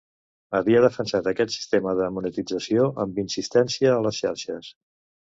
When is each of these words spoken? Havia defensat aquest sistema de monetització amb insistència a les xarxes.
Havia 0.59 0.79
defensat 0.83 1.27
aquest 1.31 1.51
sistema 1.55 1.93
de 1.99 2.07
monetització 2.15 2.87
amb 3.03 3.19
insistència 3.25 3.91
a 3.91 3.99
les 4.07 4.23
xarxes. 4.23 4.71